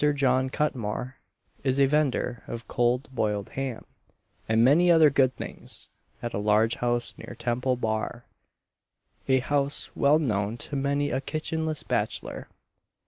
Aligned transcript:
John 0.15 0.49
Cutmore 0.49 1.17
is 1.63 1.79
a 1.79 1.85
vender 1.85 2.41
of 2.47 2.67
cold 2.67 3.07
boiled 3.13 3.49
ham, 3.49 3.85
and 4.49 4.63
many 4.65 4.89
other 4.89 5.11
good 5.11 5.35
things, 5.35 5.89
at 6.23 6.33
a 6.33 6.39
large 6.39 6.77
house 6.77 7.15
near 7.19 7.35
Temple 7.37 7.75
Bar 7.75 8.25
a 9.27 9.41
house 9.41 9.91
well 9.95 10.17
known 10.17 10.57
to 10.57 10.75
many 10.75 11.11
a 11.11 11.21
kitchenless 11.21 11.83
bachelor. 11.83 12.47